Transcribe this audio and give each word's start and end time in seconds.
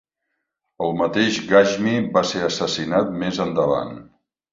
El 0.85 0.95
mateix 1.01 1.35
Ghashmi 1.51 1.93
va 2.15 2.23
ser 2.29 2.41
assassinat 2.47 3.13
més 3.25 3.39
endavant. 3.47 3.93